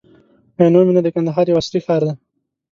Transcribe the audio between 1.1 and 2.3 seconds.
کندهار یو عصري ښار دی.